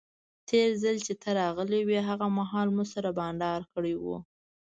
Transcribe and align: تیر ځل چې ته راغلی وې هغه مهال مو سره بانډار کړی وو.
تیر 0.47 0.69
ځل 0.81 0.97
چې 1.05 1.13
ته 1.21 1.29
راغلی 1.41 1.81
وې 1.83 1.99
هغه 2.09 2.25
مهال 2.37 2.67
مو 2.75 2.83
سره 2.93 3.09
بانډار 3.17 3.61
کړی 3.73 3.93
وو. 4.03 4.17